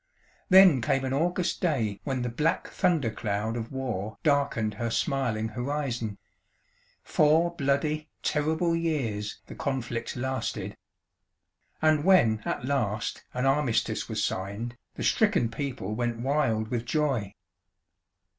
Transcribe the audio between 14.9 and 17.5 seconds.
the stricken people went wild with joy."